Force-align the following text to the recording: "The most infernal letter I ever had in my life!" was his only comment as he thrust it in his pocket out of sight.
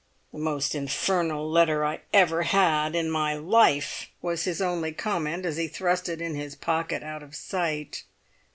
"The 0.33 0.39
most 0.39 0.73
infernal 0.73 1.47
letter 1.47 1.85
I 1.85 1.99
ever 2.11 2.41
had 2.41 2.95
in 2.95 3.11
my 3.11 3.35
life!" 3.35 4.09
was 4.19 4.45
his 4.45 4.59
only 4.59 4.93
comment 4.93 5.45
as 5.45 5.57
he 5.57 5.67
thrust 5.67 6.09
it 6.09 6.21
in 6.23 6.33
his 6.33 6.55
pocket 6.55 7.03
out 7.03 7.21
of 7.21 7.35
sight. 7.35 8.03